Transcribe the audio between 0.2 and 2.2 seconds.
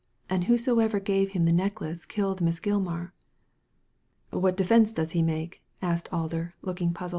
And whosoever gave him the necklace